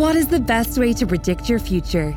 What 0.00 0.16
is 0.16 0.28
the 0.28 0.40
best 0.40 0.78
way 0.78 0.94
to 0.94 1.06
predict 1.06 1.50
your 1.50 1.58
future? 1.58 2.16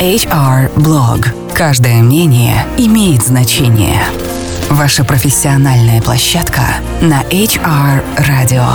HR 0.00 0.74
Blog. 0.74 1.26
Каждое 1.54 2.02
мнение 2.02 2.66
имеет 2.76 3.22
значение. 3.22 4.00
Ваша 4.70 5.04
профессиональная 5.04 6.00
площадка 6.00 6.62
на 7.00 7.22
HR 7.24 8.02
Radio. 8.16 8.66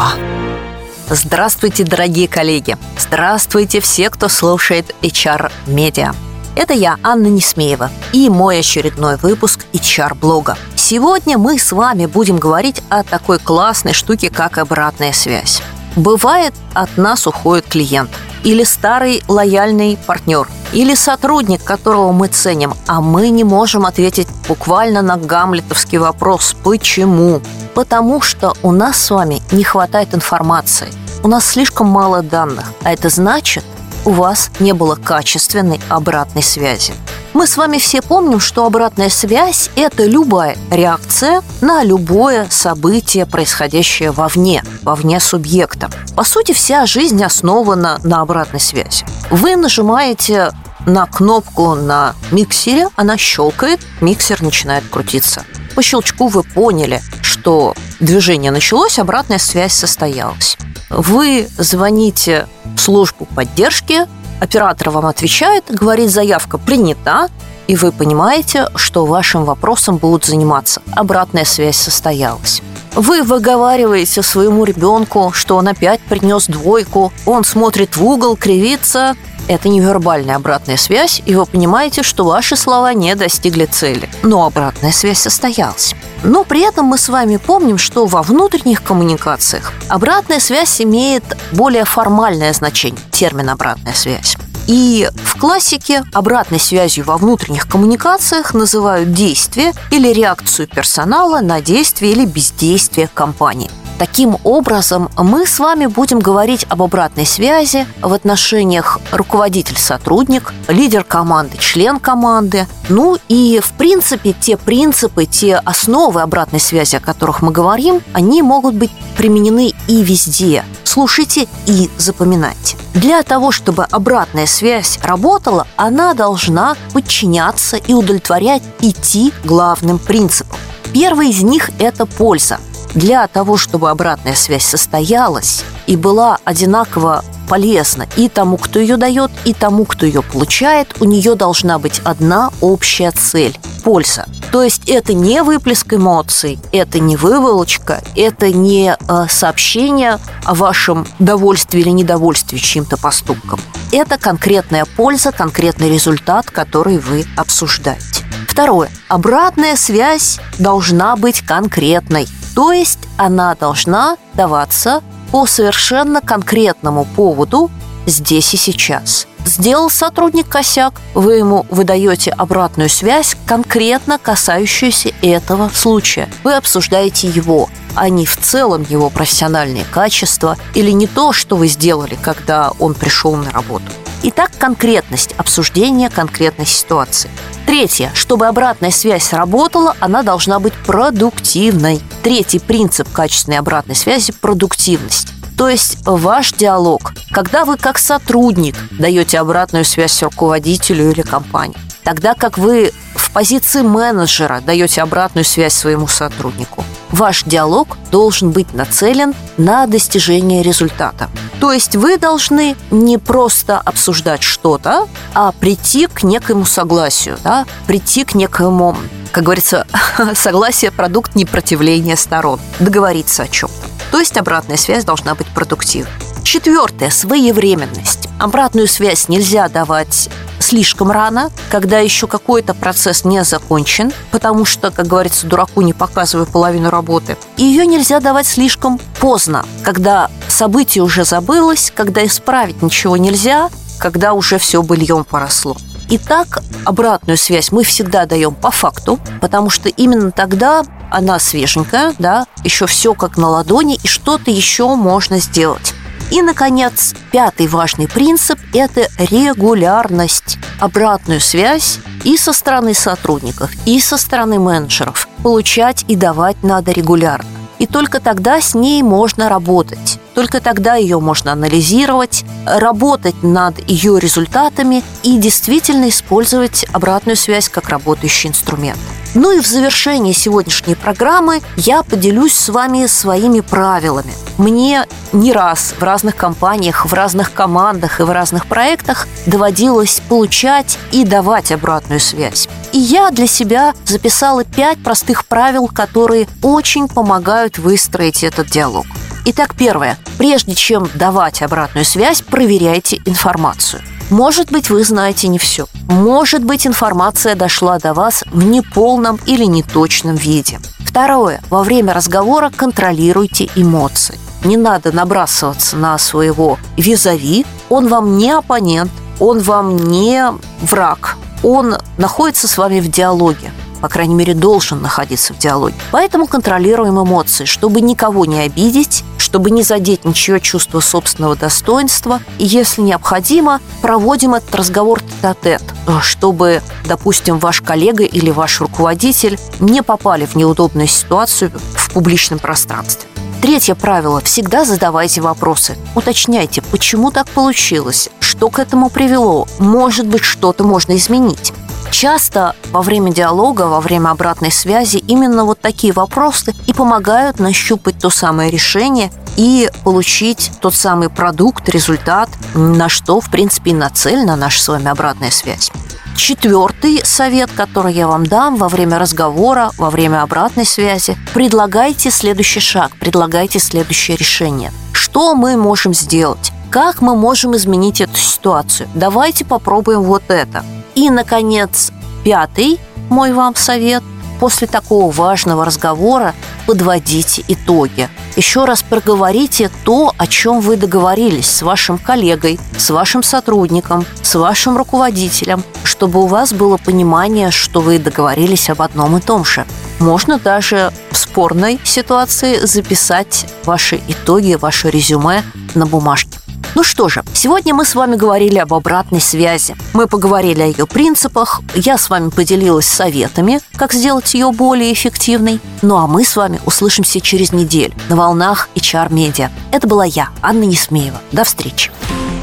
Здравствуйте, 1.10 1.84
дорогие 1.84 2.28
коллеги! 2.28 2.78
Здравствуйте 2.98 3.82
все, 3.82 4.10
кто 4.10 4.30
слушает 4.30 4.96
HR 5.02 5.52
Media. 5.66 6.16
Это 6.56 6.74
я, 6.74 6.98
Анна 7.04 7.28
Несмеева, 7.28 7.92
и 8.14 8.30
мой 8.30 8.60
очередной 8.60 9.18
выпуск 9.18 9.66
HR-блога. 9.74 10.58
Сегодня 10.76 11.38
мы 11.38 11.60
с 11.60 11.72
вами 11.72 12.06
будем 12.06 12.38
говорить 12.38 12.82
о 12.90 13.04
такой 13.04 13.40
классной 13.40 13.94
штуке, 13.94 14.30
как 14.30 14.58
обратная 14.58 15.14
связь. 15.14 15.62
Бывает, 15.96 16.54
от 16.74 16.98
нас 16.98 17.28
уходит 17.28 17.66
клиент– 17.68 18.10
или 18.48 18.64
старый 18.64 19.24
лояльный 19.28 20.00
партнер, 20.06 20.48
или 20.72 20.96
сотрудник, 20.96 21.64
которого 21.64 22.14
мы 22.14 22.28
ценим, 22.28 22.74
а 22.88 23.02
мы 23.02 23.30
не 23.30 23.44
можем 23.44 23.86
ответить 23.86 24.30
буквально 24.48 25.02
на 25.02 25.18
гамлетовский 25.18 25.98
вопрос 25.98 26.56
«почему?». 26.64 27.42
Потому 27.74 28.22
что 28.22 28.54
у 28.64 28.72
нас 28.72 28.98
с 28.98 29.12
вами 29.12 29.42
не 29.52 29.66
хватает 29.66 30.16
информации, 30.16 30.88
у 31.24 31.28
нас 31.28 31.46
слишком 31.46 31.88
мало 31.88 32.22
данных, 32.22 32.72
а 32.84 32.94
это 32.94 33.10
значит, 33.10 33.66
у 34.06 34.12
вас 34.12 34.50
не 34.60 34.74
было 34.74 34.96
качественной 34.96 35.82
обратной 35.90 36.42
связи. 36.44 36.94
Мы 37.38 37.46
с 37.46 37.56
вами 37.56 37.78
все 37.78 38.02
помним, 38.02 38.40
что 38.40 38.66
обратная 38.66 39.10
связь– 39.10 39.70
это 39.76 40.04
любая 40.08 40.58
реакция 40.72 41.44
на 41.62 41.84
любое 41.84 42.48
событие, 42.50 43.28
происходящее 43.28 44.10
вовне, 44.10 44.64
вовне 44.82 45.20
субъекта. 45.20 45.92
По 46.16 46.24
сути, 46.24 46.52
вся 46.54 46.88
жизнь 46.88 47.24
основана 47.24 48.00
на 48.04 48.22
обратной 48.22 48.60
связи. 48.60 49.06
Вы 49.30 49.56
нажимаете 49.56 50.52
на 50.88 51.06
кнопку 51.06 51.76
на 51.76 52.16
миксере, 52.32 52.88
она 52.96 53.18
щелкает, 53.18 53.82
миксер 54.02 54.42
начинает 54.42 54.86
крутиться. 54.90 55.46
По 55.76 55.84
щелчку 55.84 56.30
вы 56.30 56.42
поняли, 56.42 57.04
что 57.22 57.76
движение 58.00 58.50
началось, 58.50 58.98
обратная 58.98 59.38
связь 59.38 59.74
состоялась. 59.74 60.58
Вы 60.90 61.48
звоните 61.60 62.48
в 62.76 62.80
службу 62.80 63.26
поддержки, 63.26 64.08
оператор 64.40 64.90
вам 64.90 65.06
отвечает, 65.06 65.66
говорит, 65.70 66.12
заявка 66.12 66.58
принята, 66.58 67.30
и 67.68 67.76
вы 67.76 67.92
понимаете, 67.92 68.70
что 68.76 69.06
вашим 69.06 69.44
вопросом 69.44 69.98
будут 69.98 70.26
заниматься. 70.26 70.82
Обратная 70.92 71.46
связь 71.46 71.78
состоялась. 71.78 72.62
Вы 72.96 73.22
выговариваете 73.22 74.24
своему 74.24 74.64
ребенку, 74.64 75.32
что 75.34 75.58
он 75.58 75.68
опять 75.68 76.00
принес 76.02 76.48
двойку, 76.48 77.12
он 77.26 77.44
смотрит 77.44 77.96
в 77.98 78.04
угол, 78.04 78.36
кривится, 78.36 79.16
это 79.48 79.70
невербальная 79.70 80.36
обратная 80.36 80.78
связь, 80.78 81.22
и 81.26 81.36
вы 81.36 81.46
понимаете, 81.46 82.04
что 82.04 82.26
ваши 82.26 82.56
слова 82.56 82.94
не 82.94 83.16
достигли 83.16 83.66
цели. 83.66 84.10
Но 84.24 84.46
обратная 84.46 84.92
связь 84.92 85.20
состоялась. 85.20 85.96
Но 86.24 86.44
при 86.44 86.62
этом 86.62 86.86
мы 86.86 86.98
с 86.98 87.10
вами 87.10 87.38
помним, 87.38 87.78
что 87.78 88.06
во 88.06 88.22
внутренних 88.22 88.84
коммуникациях 88.84 89.72
обратная 89.90 90.40
связь 90.40 90.82
имеет 90.82 91.24
более 91.52 91.86
формальное 91.86 92.54
значение, 92.54 93.02
термин 93.12 93.50
«обратная 93.50 93.94
связь». 93.94 94.38
И 94.68 95.10
в 95.16 95.40
классике 95.40 96.04
обратной 96.14 96.60
связью 96.60 97.06
во 97.06 97.18
внутренних 97.18 97.68
коммуникациях 97.68 98.54
называют 98.54 99.14
действие 99.14 99.72
или 99.92 100.10
реакцию 100.10 100.68
персонала 100.68 101.40
на 101.40 101.62
действие 101.62 102.12
или 102.12 102.26
бездействие 102.26 103.08
компании. 103.08 103.72
Таким 103.98 104.38
образом, 104.44 105.10
мы 105.18 105.48
с 105.48 105.58
вами 105.58 105.88
будем 105.88 106.20
говорить 106.20 106.66
об 106.70 106.84
обратной 106.84 107.26
связи 107.26 107.88
в 108.02 108.14
отношениях 108.14 109.00
руководитель-сотрудник, 109.12 110.54
лидер 110.68 111.04
команды, 111.04 111.58
член 111.58 112.00
команды. 112.00 112.68
Ну 112.90 113.18
и, 113.28 113.60
в 113.64 113.74
принципе, 113.74 114.34
те 114.34 114.56
принципы, 114.56 115.26
те 115.26 115.56
основы 115.56 116.22
обратной 116.22 116.60
связи, 116.60 116.98
о 116.98 117.00
которых 117.00 117.42
мы 117.42 117.52
говорим, 117.52 118.02
они 118.14 118.44
могут 118.44 118.76
быть 118.76 118.92
применены 119.18 119.74
и 119.88 120.04
везде. 120.04 120.64
Слушайте 120.84 121.48
и 121.66 121.90
запоминайте. 121.98 122.78
Для 122.94 123.24
того, 123.24 123.52
чтобы 123.52 123.84
обратная 123.84 124.46
связь 124.46 125.00
работала, 125.02 125.66
она 125.76 126.14
должна 126.14 126.76
подчиняться 126.94 127.78
и 127.78 127.94
удовлетворять 127.94 128.64
пяти 128.80 129.34
главным 129.44 129.98
принципам. 129.98 130.58
Первый 130.94 131.30
из 131.30 131.42
них– 131.44 131.72
это 131.80 132.06
польза. 132.06 132.60
Для 132.96 133.28
того, 133.28 133.58
чтобы 133.58 133.90
обратная 133.90 134.36
связь 134.36 134.66
состоялась 134.66 135.64
и 135.86 135.96
была 135.96 136.38
одинаково 136.44 137.24
полезна 137.48 138.08
и 138.16 138.30
тому, 138.30 138.58
кто 138.58 138.80
ее 138.80 138.98
дает, 138.98 139.32
и 139.46 139.54
тому, 139.54 139.86
кто 139.86 140.06
ее 140.06 140.22
получает, 140.22 140.96
у 141.00 141.06
нее 141.06 141.36
должна 141.36 141.80
быть 141.80 142.02
одна 142.04 142.52
общая 142.62 143.12
цель– 143.12 143.58
польза. 143.84 144.26
То 144.52 144.64
есть 144.64 144.90
это 144.90 145.14
не 145.14 145.44
выплеск 145.44 145.94
эмоций, 145.94 146.60
это 146.72 147.00
не 147.00 147.16
выволочка, 147.16 148.02
это 148.16 148.52
не 148.52 148.96
э, 148.98 149.26
сообщение 149.30 150.20
о 150.44 150.56
вашем 150.56 151.08
довольстве 151.20 151.82
или 151.82 151.90
недовольстве 151.90 152.60
чьим-то 152.60 152.98
поступком. 152.98 153.60
Это 153.92 154.18
конкретная 154.18 154.86
польза, 154.86 155.32
конкретный 155.32 155.90
результат, 155.90 156.52
который 156.52 156.98
вы 156.98 157.26
обсуждаете. 157.38 158.26
Второе. 158.48 158.90
Обратная 159.08 159.76
связь 159.76 160.40
должна 160.58 161.16
быть 161.16 161.42
конкретной. 161.42 162.28
То 162.58 162.72
есть 162.72 162.98
она 163.18 163.54
должна 163.54 164.18
даваться 164.34 165.04
по 165.32 165.46
совершенно 165.46 166.22
конкретному 166.22 167.06
поводу 167.06 167.70
здесь 168.08 168.52
и 168.56 168.58
сейчас. 168.58 169.28
Сделал 169.46 169.92
сотрудник 169.92 170.50
косяк, 170.50 171.00
вы 171.14 171.36
ему 171.36 171.68
выдаете 171.70 172.32
обратную 172.32 172.90
связь, 172.90 173.38
конкретно 173.46 174.18
касающуюся 174.18 175.12
этого 175.22 175.70
случая. 175.70 176.30
Вы 176.44 176.56
обсуждаете 176.56 177.28
его, 177.28 177.70
а 177.94 178.10
не 178.10 178.26
в 178.26 178.36
целом 178.36 178.84
его 178.90 179.12
профессиональные 179.12 179.86
качества 179.86 180.58
или 180.74 180.90
не 180.90 181.06
то, 181.06 181.34
что 181.34 181.58
вы 181.58 181.68
сделали, 181.68 182.18
когда 182.20 182.72
он 182.80 182.96
пришел 182.96 183.36
на 183.36 183.52
работу. 183.52 183.92
Итак, 184.24 184.52
конкретность 184.58 185.34
обсуждения 185.38 186.10
конкретной 186.10 186.66
ситуации. 186.66 187.30
Третье. 187.68 188.12
Чтобы 188.14 188.48
обратная 188.48 188.92
связь 188.92 189.32
работала, 189.32 189.96
она 190.00 190.24
должна 190.24 190.60
быть 190.60 190.74
продуктивной. 190.74 192.02
Третий 192.24 192.60
принцип 192.60 193.12
качественной 193.12 193.60
обратной 193.60 193.96
связи– 193.96 194.34
продуктивность. 194.42 195.30
То 195.58 195.70
есть 195.70 195.98
ваш 196.06 196.54
диалог, 196.54 197.14
когда 197.32 197.66
вы 197.66 197.78
как 197.78 197.98
сотрудник 197.98 198.76
даете 198.92 199.40
обратную 199.40 199.86
связь 199.86 200.22
руководителю 200.22 201.12
или 201.12 201.22
компании, 201.22 201.78
тогда 202.08 202.36
как 202.36 202.58
вы 202.58 202.94
в 203.16 203.32
позиции 203.32 203.82
менеджера 203.82 204.62
даете 204.62 205.02
обратную 205.02 205.44
связь 205.44 205.74
своему 205.74 206.08
сотруднику. 206.08 206.86
Ваш 207.10 207.44
диалог 207.44 207.98
должен 208.12 208.52
быть 208.52 208.74
нацелен 208.74 209.34
на 209.58 209.86
достижение 209.88 210.64
результата. 210.64 211.30
То 211.60 211.74
есть 211.74 211.98
вы 211.98 212.18
должны 212.18 212.78
не 212.92 213.18
просто 213.18 213.78
обсуждать 213.78 214.42
что-то, 214.42 215.10
а 215.34 215.52
прийти 215.52 216.08
к 216.08 216.24
некому 216.24 216.64
согласию, 216.64 217.38
да? 217.44 217.66
прийти 217.88 218.24
к 218.24 218.36
некому, 218.36 218.96
как 219.34 219.44
говорится, 219.44 219.86
согласие– 220.34 220.92
продукт 220.94 221.36
непротивления 221.36 222.16
сторон, 222.16 222.62
договориться 222.80 223.44
о 223.44 223.48
чем-то. 223.50 223.90
То 224.12 224.20
есть 224.22 224.38
обратная 224.38 224.78
связь 224.78 225.04
должна 225.04 225.36
быть 225.36 225.48
продуктивной. 225.48 226.14
Четвертое– 226.46 227.10
своевременность. 227.12 228.30
Обратную 228.40 228.88
связь 228.88 229.28
нельзя 229.28 229.68
давать 229.68 230.30
слишком 230.68 231.12
рано, 231.12 231.50
когда 231.70 232.00
еще 232.00 232.28
какой-то 232.28 232.74
процесс 232.74 233.24
не 233.24 233.44
закончен, 233.44 234.12
потому 234.32 234.66
что, 234.66 234.92
как 234.92 235.08
говорится, 235.08 235.48
дураку 235.48 235.82
не 235.82 235.94
показываю 235.94 236.46
половину 236.46 236.90
работы. 236.90 237.38
И 237.56 237.64
ее 237.64 237.86
нельзя 237.86 238.20
давать 238.20 238.48
слишком 238.48 239.00
поздно, 239.20 239.66
когда 239.84 240.30
событие 240.50 241.04
уже 241.04 241.24
забылось, 241.24 241.92
когда 241.96 242.26
исправить 242.26 242.82
ничего 242.82 243.16
нельзя, 243.16 243.70
когда 243.98 244.34
уже 244.34 244.58
все 244.58 244.84
быльем 244.84 245.24
поросло. 245.24 245.78
Итак, 246.10 246.64
обратную 246.86 247.38
связь 247.38 247.72
мы 247.72 247.84
всегда 247.84 248.26
даем 248.26 248.54
по 248.56 248.72
факту, 248.72 249.20
потому 249.42 249.70
что 249.70 249.90
именно 249.90 250.32
тогда 250.32 250.84
она 251.12 251.40
свеженькая, 251.40 252.14
да, 252.20 252.46
еще 252.64 252.88
все 252.88 253.14
как 253.14 253.38
на 253.38 253.50
ладони, 253.50 254.00
и 254.02 254.08
что-то 254.08 254.52
еще 254.52 254.96
можно 254.96 255.40
сделать. 255.40 255.94
И, 256.30 256.42
наконец, 256.42 257.14
пятый 257.32 257.68
важный 257.68 258.08
принцип– 258.08 258.60
это 258.74 259.08
регулярность. 259.18 260.58
Обратную 260.80 261.40
связь 261.40 262.00
и 262.26 262.36
со 262.36 262.52
стороны 262.52 262.94
сотрудников, 262.94 263.72
и 263.86 264.00
со 264.00 264.18
стороны 264.18 264.60
менеджеров 264.60 265.30
получать 265.42 266.04
и 266.10 266.16
давать 266.16 266.64
надо 266.64 266.92
регулярно. 266.92 267.50
И 267.80 267.86
только 267.86 268.20
тогда 268.20 268.60
с 268.60 268.76
ней 268.76 269.02
можно 269.04 269.48
работать. 269.48 270.20
Только 270.38 270.62
тогда 270.62 270.94
ее 270.94 271.20
можно 271.20 271.54
анализировать, 271.54 272.46
работать 272.68 273.42
над 273.42 273.80
ее 273.90 274.20
результатами 274.20 275.04
и 275.24 275.40
действительно 275.40 276.10
использовать 276.10 276.86
обратную 276.94 277.36
связь 277.36 277.70
как 277.70 277.90
работающий 277.90 278.52
инструмент. 278.52 279.00
Ну 279.34 279.50
и 279.50 279.60
в 279.60 279.66
завершении 279.66 280.34
сегодняшней 280.34 280.94
программы 280.94 281.62
я 281.76 282.04
поделюсь 282.04 282.54
с 282.54 282.70
вами 282.70 283.08
своими 283.08 283.62
правилами. 283.62 284.32
Мне 284.60 285.08
не 285.34 285.54
раз 285.54 285.96
в 285.98 286.04
разных 286.04 286.36
компаниях, 286.36 287.08
в 287.08 287.14
разных 287.16 287.52
командах 287.52 288.20
и 288.20 288.24
в 288.24 288.30
разных 288.30 288.68
проектах 288.68 289.28
доводилось 289.48 290.22
получать 290.30 291.00
и 291.12 291.26
давать 291.26 291.72
обратную 291.72 292.20
связь. 292.20 292.70
И 292.94 293.00
я 293.00 293.32
для 293.32 293.48
себя 293.48 293.96
записала 294.06 294.64
пять 294.64 295.02
простых 295.04 295.48
правил, 295.48 295.88
которые 295.88 296.48
очень 296.62 297.08
помогают 297.08 297.80
выстроить 297.80 298.44
этот 298.44 298.68
диалог. 298.68 299.08
Итак, 299.50 299.76
первое. 299.78 300.18
Прежде 300.38 300.76
чем 300.76 301.08
давать 301.16 301.62
обратную 301.62 302.04
связь, 302.04 302.42
проверяйте 302.42 303.22
информацию. 303.24 304.02
Может 304.30 304.74
быть, 304.74 304.90
вы 304.90 305.06
знаете 305.06 305.48
не 305.48 305.58
все. 305.58 305.88
Может 306.10 306.66
быть, 306.66 306.86
информация 306.86 307.56
дошла 307.56 307.98
до 307.98 308.14
вас 308.14 308.44
в 308.52 308.66
неполном 308.66 309.40
или 309.46 309.64
неточном 309.64 310.36
виде. 310.36 310.82
Второе. 311.00 311.62
Во 311.70 311.84
время 311.84 312.14
разговора 312.14 312.74
контролируйте 312.76 313.70
эмоции. 313.78 314.38
Не 314.66 314.76
надо 314.76 315.14
набрасываться 315.14 315.96
на 315.96 316.18
своего 316.18 316.78
визави. 316.98 317.66
Он 317.88 318.10
вам 318.10 318.38
не 318.38 318.52
оппонент, 318.52 319.12
он 319.40 319.60
вам 319.60 319.96
не 319.96 320.44
враг. 320.82 321.38
Он 321.64 321.96
находится 322.18 322.68
с 322.68 322.78
вами 322.78 323.00
в 323.00 323.10
диалоге 323.10 323.72
по 323.98 324.10
крайней 324.10 324.36
мере, 324.36 324.54
должен 324.54 325.02
находиться 325.02 325.54
в 325.54 325.58
диалоге. 325.58 325.96
Поэтому 326.12 326.48
контролируем 326.48 327.22
эмоции, 327.22 327.66
чтобы 327.66 328.02
никого 328.02 328.46
не 328.46 328.60
обидеть, 328.60 329.24
чтобы 329.58 329.72
не 329.72 329.82
задеть 329.82 330.24
ничье 330.24 330.60
чувство 330.60 331.00
собственного 331.00 331.56
достоинства. 331.56 332.42
И 332.60 332.66
если 332.68 333.02
необходимо, 333.02 333.82
проводим 334.04 334.54
этот 334.54 334.76
разговор 334.76 335.20
тет-а-тет, 335.20 335.82
чтобы, 336.22 336.84
допустим, 337.06 337.58
ваш 337.58 337.82
коллега 337.82 338.24
или 338.24 338.52
ваш 338.52 338.82
руководитель 338.82 339.58
не 339.80 340.04
попали 340.04 340.46
в 340.46 340.54
неудобную 340.54 341.08
ситуацию 341.08 341.72
в 341.96 342.14
публичном 342.14 342.60
пространстве. 342.60 343.28
Третье 343.60 343.96
правило– 343.96 344.42
всегда 344.44 344.86
задавайте 344.86 345.42
вопросы. 345.42 345.98
Уточняйте, 346.14 346.84
почему 346.92 347.32
так 347.32 347.50
получилось, 347.50 348.30
что 348.40 348.70
к 348.70 348.78
этому 348.78 349.10
привело, 349.10 349.68
может 349.80 350.28
быть, 350.28 350.44
что-то 350.44 350.84
можно 350.84 351.16
изменить. 351.16 351.74
Часто 352.12 352.76
во 352.92 353.02
время 353.02 353.32
диалога, 353.32 353.84
во 353.84 354.00
время 354.00 354.30
обратной 354.30 354.72
связи 354.72 355.18
именно 355.18 355.66
вот 355.66 355.80
такие 355.80 356.14
вопросы 356.14 356.74
и 356.88 356.94
помогают 356.94 357.60
нащупать 357.60 358.18
то 358.20 358.30
самое 358.30 358.72
решение 358.72 359.32
и 359.56 359.90
получить 360.04 360.72
тот 360.82 360.94
самый 360.94 361.30
продукт, 361.30 361.90
результат, 361.90 362.50
на 362.74 363.10
что, 363.10 363.42
в 363.42 363.50
принципе, 363.50 363.92
и 363.92 363.94
нацелена 363.94 364.56
наша 364.56 364.82
с 364.82 364.88
вами 364.88 365.08
обратная 365.08 365.52
связь. 365.52 365.92
Четвертый 366.38 367.26
совет, 367.26 367.72
который 367.76 368.14
я 368.14 368.28
вам 368.28 368.46
дам 368.46 368.76
во 368.76 368.90
время 368.90 369.18
разговора, 369.18 369.92
во 369.98 370.12
время 370.12 370.44
обратной 370.44 370.86
связи, 370.86 371.36
предлагайте 371.54 372.30
следующий 372.30 372.80
шаг, 372.80 373.12
предлагайте 373.20 373.80
следующее 373.80 374.38
решение. 374.38 374.92
Что 375.14 375.56
мы 375.56 375.76
можем 375.78 376.14
сделать? 376.14 376.72
Как 376.90 377.22
мы 377.22 377.36
можем 377.36 377.76
изменить 377.76 378.22
эту 378.22 378.38
ситуацию? 378.38 379.10
Давайте 379.14 379.66
попробуем 379.66 380.24
вот 380.24 380.44
это. 380.50 380.84
И, 381.16 381.30
наконец, 381.30 382.12
пятый 382.44 383.00
мой 383.30 383.54
вам 383.54 383.76
совет– 383.76 384.24
после 384.60 384.88
такого 384.88 385.32
важного 385.32 385.86
разговора 385.86 386.54
подводите 386.86 387.64
итоги. 387.68 388.30
Еще 388.56 388.86
раз 388.86 389.04
проговорите 389.04 389.90
то, 390.04 390.34
о 390.38 390.48
чем 390.48 390.80
вы 390.82 390.98
договорились 390.98 391.70
с 391.70 391.82
вашим 391.82 392.18
коллегой, 392.18 392.80
с 392.98 393.10
вашим 393.10 393.44
сотрудником, 393.44 394.26
с 394.42 394.56
вашим 394.56 394.98
руководителем, 394.98 395.84
чтобы 396.04 396.42
у 396.42 396.48
вас 396.48 396.74
было 396.74 396.98
понимание, 396.98 397.72
что 397.72 398.02
вы 398.02 398.20
договорились 398.20 398.90
об 398.90 399.02
одном 399.02 399.38
и 399.38 399.42
том 399.42 399.64
же. 399.64 399.86
Можно 400.20 400.58
даже 400.58 401.12
в 401.32 401.38
спорной 401.38 402.00
ситуации 402.04 402.86
записать 402.86 403.68
ваши 403.86 404.20
итоги, 404.28 404.74
ваше 404.74 405.10
резюме 405.10 405.64
на 405.94 406.08
бумажке. 406.08 406.57
Ну 406.98 407.04
что 407.04 407.30
же, 407.30 407.44
сегодня 407.54 407.94
мы 407.94 408.06
с 408.06 408.16
вами 408.16 408.36
говорили 408.36 408.80
об 408.80 408.92
обратной 408.92 409.40
связи. 409.40 409.96
Мы 410.14 410.26
поговорили 410.26 410.82
о 410.82 410.88
ее 410.88 411.06
принципах, 411.06 411.82
я 411.94 412.18
с 412.18 412.28
вами 412.28 412.50
поделилась 412.50 413.06
советами, 413.06 413.82
как 413.98 414.14
сделать 414.14 414.52
ее 414.56 414.72
более 414.72 415.14
эффективной. 415.14 415.80
Ну 416.02 416.16
а 416.16 416.26
мы 416.26 416.44
с 416.44 416.56
вами 416.56 416.80
услышимся 416.88 417.40
через 417.40 417.72
неделю 417.72 418.16
на 418.30 418.36
волнах 418.36 418.90
HR 418.96 419.30
Media. 419.30 419.70
Это 419.92 420.08
была 420.08 420.26
я, 420.26 420.50
Анна 420.64 420.86
Несмеева. 420.86 421.40
До 421.52 421.66
встречи. 421.66 422.10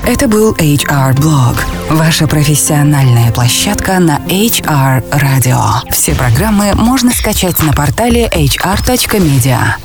Это 0.05 0.27
был 0.27 0.53
HR 0.55 1.15
Blog, 1.15 1.61
ваша 1.91 2.27
профессиональная 2.27 3.31
площадка 3.31 4.01
на 4.01 4.19
HR 4.27 5.09
Radio. 5.13 5.89
Все 5.93 6.13
программы 6.17 6.75
можно 6.75 7.13
скачать 7.13 7.63
на 7.63 7.73
портале 7.73 8.29
hr.media. 8.35 9.77